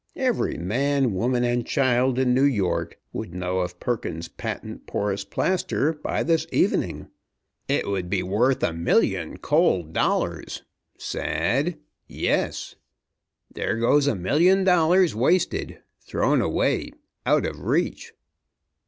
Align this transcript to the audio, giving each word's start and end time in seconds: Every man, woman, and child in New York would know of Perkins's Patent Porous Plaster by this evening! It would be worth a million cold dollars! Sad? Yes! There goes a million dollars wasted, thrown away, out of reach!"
Every 0.15 0.57
man, 0.57 1.13
woman, 1.13 1.43
and 1.43 1.63
child 1.63 2.17
in 2.17 2.33
New 2.33 2.41
York 2.43 2.99
would 3.13 3.35
know 3.35 3.59
of 3.59 3.79
Perkins's 3.79 4.29
Patent 4.29 4.87
Porous 4.87 5.23
Plaster 5.23 5.93
by 5.93 6.23
this 6.23 6.47
evening! 6.51 7.07
It 7.67 7.87
would 7.87 8.09
be 8.09 8.23
worth 8.23 8.63
a 8.63 8.73
million 8.73 9.37
cold 9.37 9.93
dollars! 9.93 10.63
Sad? 10.97 11.77
Yes! 12.07 12.73
There 13.53 13.77
goes 13.77 14.07
a 14.07 14.15
million 14.15 14.63
dollars 14.63 15.13
wasted, 15.13 15.83
thrown 15.99 16.41
away, 16.41 16.93
out 17.27 17.45
of 17.45 17.59
reach!" 17.59 18.13